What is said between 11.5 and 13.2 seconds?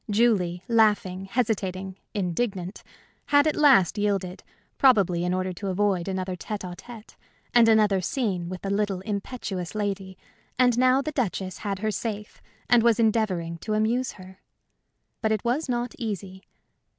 had her safe and was